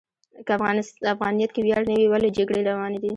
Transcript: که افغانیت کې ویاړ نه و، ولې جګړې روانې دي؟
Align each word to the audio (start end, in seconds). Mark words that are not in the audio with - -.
که 0.45 0.51
افغانیت 1.15 1.51
کې 1.53 1.61
ویاړ 1.63 1.81
نه 1.89 1.93
و، 1.99 2.11
ولې 2.13 2.29
جګړې 2.37 2.61
روانې 2.69 2.97
دي؟ 3.01 3.09